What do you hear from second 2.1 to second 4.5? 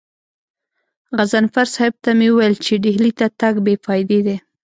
مې وويل چې ډهلي ته تګ بې فايدې دی.